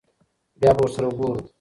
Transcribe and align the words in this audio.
بيا 0.59 0.71
به 0.77 0.81
ور 0.83 0.89
سره 0.95 1.07
ګورو. 1.17 1.41